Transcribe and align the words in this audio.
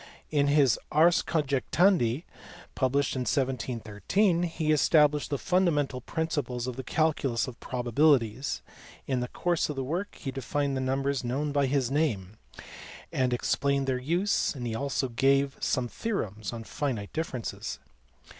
In. 0.31 0.47
his 0.47 0.79
Ars 0.91 1.21
Conjectandi, 1.21 2.23
published 2.73 3.15
in 3.15 3.19
1713, 3.19 4.41
he 4.41 4.71
established 4.71 5.29
the 5.29 5.37
fundamental 5.37 6.01
principles 6.01 6.65
of 6.65 6.75
the 6.75 6.83
calculus 6.83 7.47
of 7.47 7.59
pro 7.59 7.83
babilities; 7.83 8.61
in 9.05 9.19
the 9.19 9.27
course 9.27 9.69
of 9.69 9.75
the 9.75 9.83
work 9.83 10.15
he 10.15 10.31
defined 10.31 10.75
the 10.75 10.81
numbers 10.81 11.23
known 11.23 11.51
by 11.51 11.67
his 11.67 11.91
name* 11.91 12.37
and 13.11 13.31
explained 13.31 13.85
their 13.85 13.99
use, 14.01 14.53
he 14.53 14.73
also 14.73 15.07
gave 15.07 15.55
some 15.59 15.87
theorems 15.87 16.51
on 16.51 16.63
finite 16.63 17.13
differences. 17.13 17.77